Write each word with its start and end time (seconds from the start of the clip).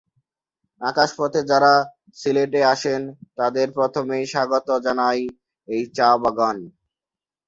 আকাশপথে 0.81 1.41
যারা 1.51 1.73
সিলেটে 2.17 2.61
আসেন 2.73 3.01
তাদের 3.37 3.67
প্রথমেই 3.77 4.25
স্বাগত 4.33 4.67
জানায় 4.85 5.21
এই 5.67 5.83
চা-বাগান। 5.97 6.57